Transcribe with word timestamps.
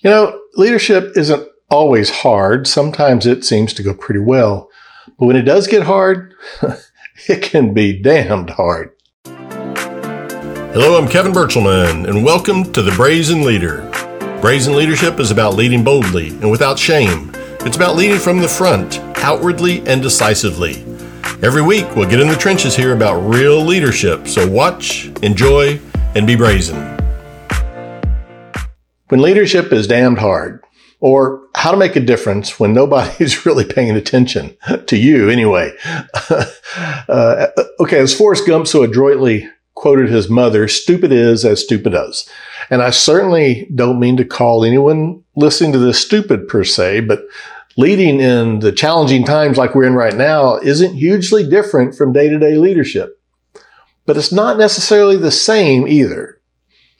You 0.00 0.10
know, 0.10 0.40
leadership 0.54 1.16
isn't 1.16 1.48
always 1.70 2.08
hard. 2.08 2.68
Sometimes 2.68 3.26
it 3.26 3.44
seems 3.44 3.72
to 3.72 3.82
go 3.82 3.92
pretty 3.92 4.20
well. 4.20 4.70
But 5.18 5.26
when 5.26 5.34
it 5.34 5.42
does 5.42 5.66
get 5.66 5.82
hard, 5.82 6.34
it 7.28 7.42
can 7.42 7.74
be 7.74 8.00
damned 8.00 8.50
hard. 8.50 8.92
Hello, 9.26 10.96
I'm 10.96 11.08
Kevin 11.08 11.32
Berchelmann, 11.32 12.08
and 12.08 12.24
welcome 12.24 12.72
to 12.74 12.80
The 12.80 12.92
Brazen 12.92 13.42
Leader. 13.42 13.90
Brazen 14.40 14.76
leadership 14.76 15.18
is 15.18 15.32
about 15.32 15.56
leading 15.56 15.82
boldly 15.82 16.28
and 16.28 16.48
without 16.48 16.78
shame. 16.78 17.32
It's 17.62 17.76
about 17.76 17.96
leading 17.96 18.20
from 18.20 18.38
the 18.38 18.46
front, 18.46 19.00
outwardly 19.24 19.80
and 19.88 20.00
decisively. 20.00 20.84
Every 21.42 21.62
week, 21.62 21.96
we'll 21.96 22.08
get 22.08 22.20
in 22.20 22.28
the 22.28 22.36
trenches 22.36 22.76
here 22.76 22.94
about 22.94 23.18
real 23.22 23.64
leadership, 23.64 24.28
so 24.28 24.48
watch, 24.48 25.06
enjoy, 25.24 25.80
and 26.14 26.24
be 26.24 26.36
brazen. 26.36 26.97
When 29.08 29.22
leadership 29.22 29.72
is 29.72 29.86
damned 29.86 30.18
hard, 30.18 30.62
or 31.00 31.42
how 31.54 31.70
to 31.70 31.76
make 31.76 31.96
a 31.96 32.00
difference 32.00 32.58
when 32.58 32.72
nobody's 32.72 33.46
really 33.46 33.64
paying 33.64 33.90
attention 33.90 34.56
to 34.86 34.96
you 34.96 35.28
anyway. 35.28 35.72
uh, 37.08 37.46
okay, 37.80 37.98
as 37.98 38.14
Forrest 38.14 38.46
Gump 38.46 38.66
so 38.66 38.82
adroitly 38.82 39.48
quoted 39.74 40.08
his 40.08 40.28
mother, 40.28 40.66
stupid 40.66 41.12
is 41.12 41.44
as 41.44 41.62
stupid 41.62 41.92
does. 41.92 42.28
And 42.68 42.82
I 42.82 42.90
certainly 42.90 43.68
don't 43.74 44.00
mean 44.00 44.16
to 44.16 44.24
call 44.24 44.64
anyone 44.64 45.22
listening 45.36 45.72
to 45.72 45.78
this 45.78 46.04
stupid 46.04 46.48
per 46.48 46.64
se, 46.64 47.00
but 47.00 47.22
leading 47.76 48.20
in 48.20 48.58
the 48.58 48.72
challenging 48.72 49.24
times 49.24 49.56
like 49.56 49.74
we're 49.76 49.84
in 49.84 49.94
right 49.94 50.16
now 50.16 50.56
isn't 50.56 50.96
hugely 50.96 51.48
different 51.48 51.94
from 51.94 52.12
day 52.12 52.28
to 52.28 52.38
day 52.38 52.56
leadership. 52.56 53.20
But 54.04 54.16
it's 54.16 54.32
not 54.32 54.58
necessarily 54.58 55.16
the 55.16 55.30
same 55.30 55.86
either. 55.86 56.40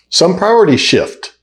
Some 0.08 0.36
priorities 0.36 0.80
shift 0.80 1.37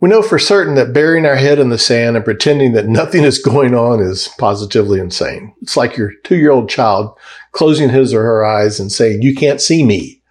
we 0.00 0.08
know 0.08 0.22
for 0.22 0.38
certain 0.38 0.74
that 0.76 0.94
burying 0.94 1.26
our 1.26 1.36
head 1.36 1.58
in 1.58 1.68
the 1.68 1.78
sand 1.78 2.16
and 2.16 2.24
pretending 2.24 2.72
that 2.72 2.88
nothing 2.88 3.22
is 3.22 3.38
going 3.38 3.74
on 3.74 4.00
is 4.00 4.28
positively 4.38 4.98
insane. 4.98 5.54
It's 5.60 5.76
like 5.76 5.96
your 5.96 6.12
two 6.24 6.36
year 6.36 6.50
old 6.50 6.70
child 6.70 7.16
closing 7.52 7.90
his 7.90 8.14
or 8.14 8.22
her 8.22 8.44
eyes 8.44 8.80
and 8.80 8.90
saying, 8.90 9.22
You 9.22 9.34
can't 9.34 9.60
see 9.60 9.84
me. 9.84 10.22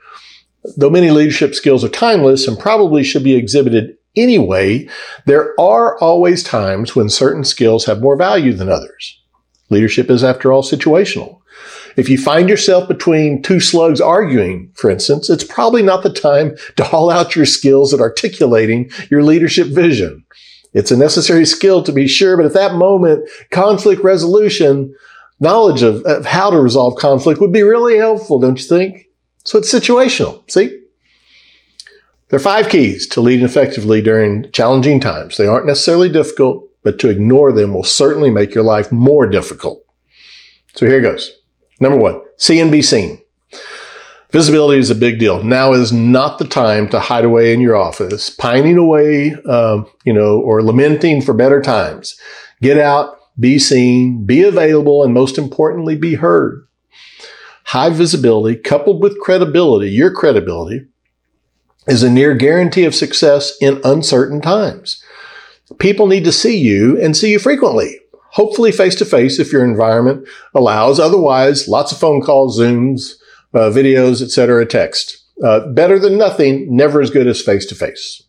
Though 0.75 0.90
many 0.90 1.12
leadership 1.12 1.53
skills 1.53 1.84
are 1.84 1.90
timeless 1.90 2.47
and 2.47 2.59
probably 2.59 3.03
should 3.03 3.23
be 3.23 3.36
exhibited 3.36 3.95
anyway, 4.16 4.90
there 5.25 5.59
are 5.59 5.97
always 6.00 6.44
times 6.44 6.95
when 6.95 7.09
certain 7.09 7.44
skills 7.44 7.86
have 7.86 8.02
more 8.02 8.17
value 8.17 8.53
than 8.53 8.70
others. 8.70 9.22
Leadership 9.70 10.09
is, 10.09 10.23
after 10.23 10.52
all, 10.52 10.64
situational. 10.64 11.39
If 12.00 12.08
you 12.08 12.17
find 12.17 12.47
yourself 12.47 12.88
between 12.88 13.42
two 13.42 13.59
slugs 13.59 14.00
arguing, 14.00 14.72
for 14.73 14.89
instance, 14.89 15.30
it's 15.30 15.44
probably 15.44 15.81
not 15.81 16.02
the 16.02 16.09
time 16.09 16.56
to 16.78 16.86
haul 16.86 17.11
out 17.11 17.36
your 17.36 17.45
skills 17.45 17.94
at 17.94 18.00
articulating 18.00 18.89
your 19.11 19.22
leadership 19.22 19.67
vision. 19.67 20.23
It's 20.73 20.91
a 20.91 20.97
necessary 20.97 21.45
skill 21.45 21.83
to 21.83 21.91
be 21.91 22.08
sure, 22.08 22.38
but 22.38 22.45
at 22.45 22.53
that 22.53 22.75
moment, 22.75 23.30
conflict 23.52 24.02
resolution, 24.02 24.95
knowledge 25.41 25.81
of, 25.81 26.02
of 26.03 26.25
how 26.25 26.50
to 26.50 26.61
resolve 26.61 26.95
conflict 26.95 27.41
would 27.41 27.52
be 27.52 27.64
really 27.64 27.97
helpful, 27.97 28.39
don't 28.39 28.61
you 28.61 28.66
think? 28.66 29.08
So 29.44 29.58
it's 29.58 29.73
situational. 29.73 30.50
See? 30.50 30.80
There 32.30 32.38
are 32.38 32.39
five 32.39 32.69
keys 32.69 33.08
to 33.08 33.19
leading 33.19 33.44
effectively 33.44 34.02
during 34.02 34.50
challenging 34.53 35.02
times. 35.02 35.36
They 35.36 35.47
aren't 35.47 35.66
necessarily 35.66 36.08
difficult, 36.08 36.66
but 36.81 36.97
to 37.00 37.09
ignore 37.09 37.52
them 37.52 37.73
will 37.73 37.84
certainly 37.84 38.30
make 38.30 38.56
your 38.56 38.63
life 38.63 38.89
more 38.89 39.28
difficult. 39.28 39.84
So 40.75 40.86
here 40.86 41.02
goes. 41.02 41.36
Number 41.80 41.97
one, 41.97 42.22
see 42.38 42.59
and 42.59 42.72
be 42.72 42.81
seen. 42.81 43.22
Visibility 44.31 44.80
is 44.80 44.91
a 44.91 44.95
big 44.95 45.17
deal. 45.17 45.41
Now 45.41 45.73
is 45.73 45.91
not 45.91 46.38
the 46.38 46.45
time 46.45 46.88
to 46.89 46.99
hide 46.99 47.25
away 47.25 47.52
in 47.52 47.61
your 47.61 47.75
office, 47.75 48.30
pining 48.30 48.77
away, 48.77 49.33
um, 49.45 49.88
you 50.05 50.13
know, 50.13 50.39
or 50.39 50.61
lamenting 50.61 51.22
for 51.22 51.33
better 51.33 51.61
times. 51.61 52.19
Get 52.61 52.77
out, 52.77 53.17
be 53.39 53.57
seen, 53.57 54.25
be 54.25 54.44
available, 54.44 55.03
and 55.03 55.13
most 55.13 55.38
importantly, 55.39 55.95
be 55.95 56.16
heard. 56.16 56.67
High 57.66 57.89
visibility 57.89 58.56
coupled 58.56 59.01
with 59.01 59.19
credibility, 59.19 59.89
your 59.89 60.13
credibility, 60.13 60.85
is 61.88 62.03
a 62.03 62.12
near 62.12 62.35
guarantee 62.35 62.85
of 62.85 62.94
success 62.94 63.53
in 63.59 63.81
uncertain 63.84 64.41
times. 64.41 65.03
People 65.79 66.06
need 66.06 66.23
to 66.25 66.31
see 66.31 66.57
you 66.57 67.01
and 67.01 67.18
see 67.18 67.31
you 67.31 67.39
frequently 67.39 67.99
hopefully 68.31 68.72
face 68.72 68.95
to 68.95 69.06
face 69.06 69.40
if 69.40 69.51
your 69.51 69.63
environment 69.63 70.28
allows. 70.53 71.00
Otherwise, 71.00 71.67
lots 71.67 71.91
of 71.91 71.97
phone 71.97 72.22
calls, 72.22 72.59
Zooms, 72.59 73.13
uh, 73.53 73.69
videos, 73.69 74.22
etc., 74.22 74.66
text. 74.66 75.23
Uh, 75.44 75.67
better 75.67 75.97
than 75.97 76.17
nothing, 76.17 76.68
never 76.75 77.01
as 77.01 77.09
good 77.09 77.28
as 77.28 77.41
face 77.41 77.66
to 77.66 77.75
face. 77.75 78.23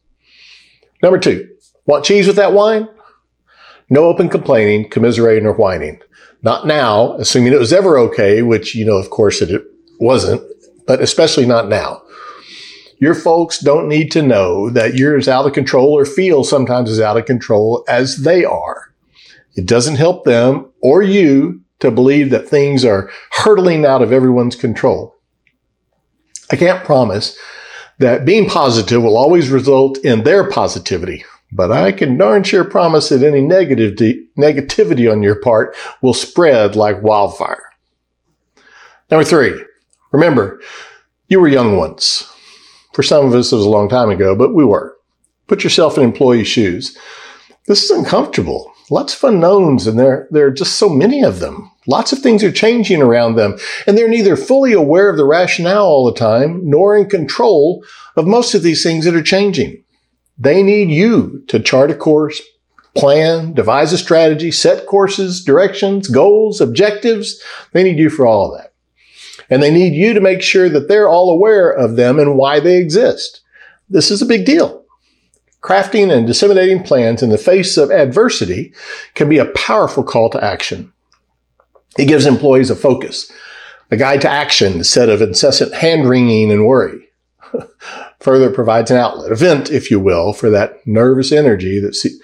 Number 1.03 1.19
two, 1.19 1.49
want 1.87 2.05
cheese 2.05 2.27
with 2.27 2.37
that 2.37 2.53
wine? 2.53 2.89
No 3.89 4.05
open 4.05 4.28
complaining, 4.28 4.89
commiserating, 4.89 5.47
or 5.47 5.53
whining. 5.53 6.00
Not 6.43 6.66
now, 6.66 7.15
assuming 7.16 7.53
it 7.53 7.59
was 7.59 7.72
ever 7.72 7.99
okay, 7.99 8.43
which 8.43 8.75
you 8.75 8.84
know, 8.87 8.97
of 8.97 9.10
course, 9.10 9.43
it 9.43 9.62
wasn't, 9.99 10.43
but 10.87 11.00
especially 11.00 11.47
not 11.47 11.69
now. 11.69 12.03
Your 12.99 13.15
folks 13.15 13.59
don't 13.59 13.89
need 13.89 14.10
to 14.12 14.22
know 14.22 14.71
that 14.71 14.94
you're 14.94 15.16
as 15.16 15.27
out 15.27 15.47
of 15.47 15.55
control 15.55 15.93
or 15.93 16.05
feel 16.05 16.44
sometimes 16.44 16.91
as 16.91 17.00
out 17.00 17.16
of 17.16 17.25
control 17.25 17.84
as 17.89 18.19
they 18.19 18.44
are. 18.44 18.90
It 19.56 19.66
doesn't 19.66 19.97
help 19.97 20.25
them 20.25 20.71
or 20.81 21.03
you 21.03 21.62
to 21.81 21.91
believe 21.91 22.31
that 22.31 22.49
things 22.49 22.84
are 22.84 23.11
hurtling 23.33 23.84
out 23.84 24.03
of 24.03 24.12
everyone's 24.12 24.56
control. 24.56 25.16
I 26.50 26.56
can't 26.56 26.84
promise 26.84 27.37
that 27.99 28.25
being 28.25 28.49
positive 28.49 29.03
will 29.03 29.16
always 29.16 29.50
result 29.50 29.99
in 29.99 30.25
their 30.25 30.49
positivity, 30.49 31.25
but 31.53 31.71
I 31.71 31.93
can 31.93 32.16
darn 32.16 32.43
sure 32.43 32.65
promise 32.65 33.09
that 33.09 33.22
any 33.22 33.41
negativity, 33.41 34.25
negativity 34.39 35.10
on 35.10 35.22
your 35.22 35.37
part 35.37 35.77
will 36.00 36.15
spread 36.15 36.77
like 36.77 37.03
wildfire. 37.03 37.62
Number 39.10 39.25
three, 39.25 39.62
remember, 40.12 40.60
you 41.28 41.41
were 41.41 41.49
young 41.49 41.77
once. 41.77 42.31
For 42.93 43.03
some 43.03 43.27
of 43.27 43.34
us, 43.34 43.53
it 43.53 43.56
was 43.56 43.66
a 43.66 43.71
long 43.71 43.89
time 43.89 44.10
ago, 44.10 44.34
but 44.34 44.55
we 44.55 44.65
were. 44.65 44.97
Put 45.47 45.65
yourself 45.65 45.97
in 45.97 46.05
employee 46.05 46.44
shoes. 46.44 46.97
This 47.66 47.84
is 47.84 47.91
uncomfortable 47.91 48.72
lots 48.91 49.15
of 49.15 49.25
unknowns 49.25 49.87
and 49.87 49.99
there, 49.99 50.28
there 50.31 50.47
are 50.47 50.51
just 50.51 50.77
so 50.77 50.89
many 50.89 51.23
of 51.23 51.41
them. 51.41 51.71
Lots 51.87 52.12
of 52.12 52.19
things 52.19 52.43
are 52.43 52.53
changing 52.53 53.01
around 53.01 53.37
them 53.37 53.56
and 53.87 53.97
they're 53.97 54.09
neither 54.09 54.37
fully 54.37 54.73
aware 54.73 55.09
of 55.09 55.17
the 55.17 55.25
rationale 55.25 55.84
all 55.84 56.05
the 56.05 56.19
time 56.19 56.61
nor 56.69 56.97
in 56.97 57.09
control 57.09 57.84
of 58.17 58.27
most 58.27 58.55
of 58.55 58.62
these 58.62 58.83
things 58.83 59.05
that 59.05 59.15
are 59.15 59.23
changing. 59.23 59.83
They 60.37 60.62
need 60.62 60.91
you 60.91 61.45
to 61.49 61.61
chart 61.61 61.91
a 61.91 61.95
course, 61.95 62.43
plan, 62.97 63.53
devise 63.53 63.93
a 63.93 63.99
strategy, 63.99 64.51
set 64.51 64.87
courses, 64.87 65.45
directions, 65.45 66.09
goals, 66.09 66.61
objectives. 66.61 67.43
They 67.72 67.83
need 67.83 67.99
you 67.99 68.11
for 68.11 68.27
all 68.27 68.53
of 68.53 68.59
that. 68.59 68.72
And 69.49 69.62
they 69.62 69.71
need 69.71 69.95
you 69.95 70.15
to 70.15 70.21
make 70.21 70.43
sure 70.43 70.69
that 70.69 70.89
they're 70.89 71.09
all 71.09 71.31
aware 71.31 71.71
of 71.71 71.97
them 71.97 72.19
and 72.19 72.37
why 72.37 72.61
they 72.61 72.78
exist. 72.78 73.43
This 73.89 74.11
is 74.11 74.22
a 74.22 74.27
big 74.27 74.47
deal. 74.47 74.80
Crafting 75.62 76.10
and 76.10 76.26
disseminating 76.26 76.82
plans 76.82 77.22
in 77.22 77.31
the 77.31 77.38
face 77.38 77.76
of 77.76 77.91
adversity 77.91 78.72
can 79.15 79.28
be 79.28 79.38
a 79.38 79.53
powerful 79.53 80.03
call 80.03 80.31
to 80.31 80.43
action. 80.43 80.93
It 81.98 82.06
gives 82.06 82.25
employees 82.25 82.71
a 82.71 82.76
focus, 82.76 83.31
a 83.91 83.97
guide 83.97 84.22
to 84.22 84.31
action 84.31 84.75
instead 84.75 85.09
of 85.09 85.21
incessant 85.21 85.75
hand 85.75 86.09
wringing 86.09 86.50
and 86.50 86.66
worry. 86.66 87.09
Further 88.21 88.50
provides 88.50 88.91
an 88.91 88.97
outlet, 88.97 89.32
a 89.32 89.34
vent, 89.34 89.71
if 89.71 89.91
you 89.91 90.00
will, 90.00 90.32
for 90.32 90.48
that 90.50 90.87
nervous 90.87 91.32
energy 91.32 91.81
that 91.81 91.94
se- 91.94 92.19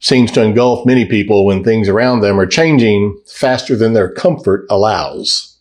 seems 0.00 0.32
to 0.32 0.42
engulf 0.42 0.84
many 0.86 1.04
people 1.04 1.44
when 1.44 1.62
things 1.62 1.88
around 1.88 2.20
them 2.20 2.40
are 2.40 2.46
changing 2.46 3.16
faster 3.26 3.76
than 3.76 3.92
their 3.92 4.12
comfort 4.12 4.66
allows. 4.68 5.58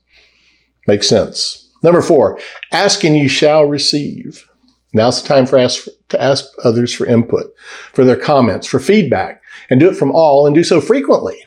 Makes 0.87 1.07
sense. 1.07 1.69
Number 1.83 2.01
four, 2.01 2.39
ask 2.71 3.03
and 3.03 3.17
you 3.17 3.27
shall 3.27 3.65
receive. 3.65 4.47
Now's 4.93 5.21
the 5.21 5.27
time 5.27 5.45
for 5.45 5.57
us 5.57 5.87
to 6.09 6.21
ask 6.21 6.45
others 6.63 6.93
for 6.93 7.05
input, 7.05 7.53
for 7.93 8.03
their 8.03 8.17
comments, 8.17 8.67
for 8.67 8.79
feedback, 8.79 9.41
and 9.69 9.79
do 9.79 9.89
it 9.89 9.95
from 9.95 10.11
all 10.11 10.45
and 10.45 10.53
do 10.53 10.63
so 10.63 10.81
frequently. 10.81 11.37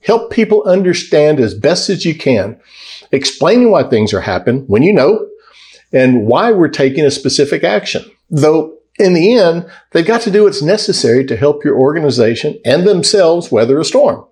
Help 0.00 0.30
people 0.30 0.62
understand 0.64 1.40
as 1.40 1.54
best 1.54 1.88
as 1.88 2.04
you 2.04 2.14
can, 2.14 2.60
explaining 3.12 3.70
why 3.70 3.84
things 3.84 4.12
are 4.12 4.20
happening 4.20 4.64
when 4.66 4.82
you 4.82 4.92
know 4.92 5.28
and 5.92 6.26
why 6.26 6.50
we're 6.50 6.68
taking 6.68 7.04
a 7.04 7.10
specific 7.10 7.64
action. 7.64 8.04
Though 8.30 8.78
in 8.98 9.14
the 9.14 9.34
end, 9.34 9.70
they've 9.92 10.06
got 10.06 10.20
to 10.22 10.30
do 10.30 10.44
what's 10.44 10.62
necessary 10.62 11.24
to 11.26 11.36
help 11.36 11.64
your 11.64 11.78
organization 11.78 12.58
and 12.64 12.86
themselves 12.86 13.50
weather 13.50 13.78
a 13.80 13.84
storm. 13.84 14.26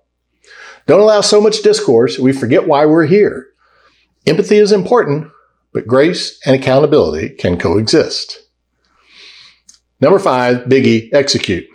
Don't 0.87 0.99
allow 0.99 1.21
so 1.21 1.39
much 1.39 1.61
discourse 1.61 2.19
we 2.19 2.33
forget 2.33 2.67
why 2.67 2.85
we're 2.85 3.05
here. 3.05 3.47
Empathy 4.27 4.57
is 4.57 4.71
important, 4.71 5.31
but 5.73 5.87
grace 5.87 6.39
and 6.45 6.55
accountability 6.55 7.29
can 7.29 7.57
coexist. 7.57 8.41
Number 10.01 10.19
five, 10.19 10.65
biggie, 10.65 11.13
execute. 11.13 11.67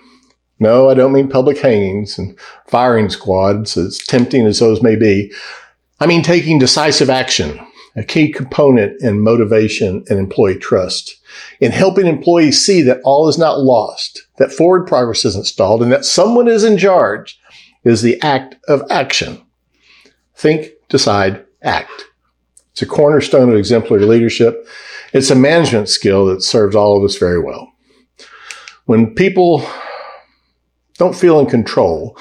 No, 0.58 0.90
I 0.90 0.94
don't 0.94 1.12
mean 1.12 1.28
public 1.28 1.58
hangings 1.58 2.18
and 2.18 2.38
firing 2.66 3.08
squads, 3.08 3.76
as 3.76 3.98
tempting 3.98 4.46
as 4.46 4.58
those 4.58 4.82
may 4.82 4.96
be. 4.96 5.32
I 6.00 6.06
mean 6.06 6.22
taking 6.22 6.58
decisive 6.58 7.08
action 7.08 7.60
a 7.96 8.04
key 8.04 8.30
component 8.30 9.00
in 9.02 9.20
motivation 9.20 10.04
and 10.08 10.18
employee 10.18 10.58
trust. 10.58 11.16
In 11.60 11.72
helping 11.72 12.06
employees 12.06 12.62
see 12.62 12.82
that 12.82 13.00
all 13.04 13.28
is 13.28 13.38
not 13.38 13.60
lost, 13.60 14.26
that 14.36 14.52
forward 14.52 14.86
progress 14.86 15.24
isn't 15.24 15.46
stalled, 15.46 15.82
and 15.82 15.90
that 15.90 16.04
someone 16.04 16.46
is 16.46 16.62
in 16.62 16.76
charge 16.76 17.40
is 17.84 18.02
the 18.02 18.20
act 18.22 18.56
of 18.68 18.82
action. 18.90 19.42
Think, 20.34 20.72
decide, 20.88 21.44
act. 21.62 22.04
It's 22.72 22.82
a 22.82 22.86
cornerstone 22.86 23.48
of 23.48 23.56
exemplary 23.56 24.04
leadership. 24.04 24.68
It's 25.14 25.30
a 25.30 25.34
management 25.34 25.88
skill 25.88 26.26
that 26.26 26.42
serves 26.42 26.76
all 26.76 26.98
of 26.98 27.04
us 27.04 27.16
very 27.16 27.40
well. 27.40 27.72
When 28.86 29.14
people 29.14 29.68
don't 30.98 31.14
feel 31.14 31.38
in 31.38 31.46
control, 31.46 32.16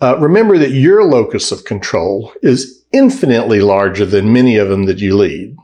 uh, 0.00 0.18
remember 0.18 0.58
that 0.58 0.70
your 0.70 1.04
locus 1.04 1.50
of 1.50 1.64
control 1.64 2.32
is 2.42 2.84
infinitely 2.92 3.60
larger 3.60 4.04
than 4.04 4.32
many 4.32 4.56
of 4.56 4.68
them 4.68 4.84
that 4.84 4.98
you 4.98 5.16
lead. 5.16 5.56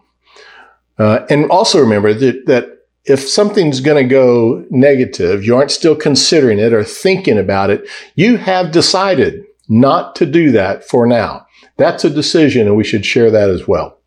Uh, 0.98 1.26
and 1.30 1.50
also 1.50 1.78
remember 1.78 2.12
that, 2.12 2.46
that 2.46 2.78
if 3.04 3.28
something's 3.28 3.80
going 3.80 4.02
to 4.02 4.08
go 4.08 4.64
negative, 4.70 5.44
you 5.44 5.56
aren't 5.56 5.70
still 5.70 5.94
considering 5.94 6.58
it 6.58 6.72
or 6.72 6.84
thinking 6.84 7.38
about 7.38 7.70
it, 7.70 7.88
you 8.14 8.36
have 8.36 8.72
decided 8.72 9.44
not 9.68 10.16
to 10.16 10.26
do 10.26 10.50
that 10.52 10.88
for 10.88 11.06
now. 11.06 11.46
That's 11.76 12.04
a 12.04 12.10
decision, 12.10 12.66
and 12.66 12.76
we 12.76 12.84
should 12.84 13.04
share 13.04 13.30
that 13.30 13.50
as 13.50 13.68
well. 13.68 13.97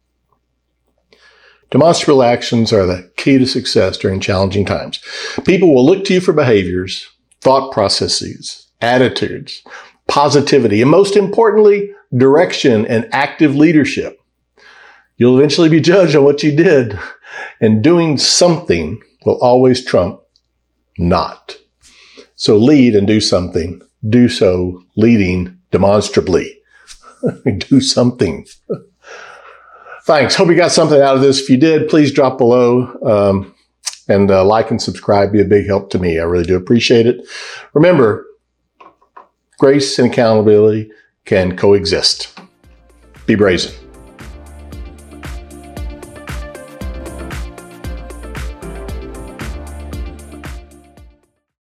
Demonstrable 1.72 2.22
actions 2.22 2.74
are 2.74 2.86
the 2.86 3.10
key 3.16 3.38
to 3.38 3.48
success 3.48 3.98
during 3.98 4.20
challenging 4.20 4.66
times. 4.66 5.00
People 5.46 5.74
will 5.74 5.86
look 5.86 6.04
to 6.06 6.14
you 6.14 6.20
for 6.22 6.34
behaviors, 6.34 7.10
thought 7.40 7.72
processes, 7.72 8.68
attitudes, 8.82 9.64
positivity, 10.08 10.82
and 10.82 10.92
most 10.92 11.16
importantly, 11.16 11.90
direction 12.16 12.86
and 12.86 13.08
active 13.14 13.56
leadership. 13.56 14.20
You'll 15.16 15.38
eventually 15.38 15.70
be 15.70 15.80
judged 15.80 16.16
on 16.16 16.26
what 16.26 16.44
you 16.44 16.54
did, 16.54 17.00
and 17.62 17.82
doing 17.82 18.18
something 18.18 19.02
will 19.26 19.40
always 19.42 19.86
trump 19.86 20.20
not. 20.98 21.58
So 22.36 22.58
lead 22.58 22.96
and 22.96 23.08
do 23.08 23.22
something. 23.22 23.82
Do 24.10 24.28
so 24.28 24.84
leading 24.98 25.58
demonstrably. 25.72 26.60
do 27.70 27.80
something. 27.80 28.46
Thanks. 30.04 30.36
Hope 30.36 30.50
you 30.50 30.56
got 30.56 30.72
something 30.72 31.00
out 31.00 31.16
of 31.16 31.22
this. 31.22 31.42
If 31.42 31.50
you 31.50 31.58
did, 31.58 31.90
please 31.90 32.12
drop 32.12 32.38
below 32.38 32.98
um, 33.04 33.54
and 34.08 34.32
uh, 34.32 34.44
like 34.44 34.72
and 34.72 34.82
subscribe. 34.82 35.32
Be 35.32 35.42
a 35.42 35.46
big 35.46 35.68
help 35.68 35.90
to 35.92 36.00
me. 36.00 36.20
I 36.20 36.24
really 36.24 36.46
do 36.46 36.56
appreciate 36.56 37.06
it. 37.06 37.26
Remember, 37.74 38.26
grace 39.60 40.00
and 40.00 40.12
accountability 40.12 40.92
can 41.26 41.56
coexist. 41.56 42.40
Be 43.28 43.36
brazen. 43.36 43.81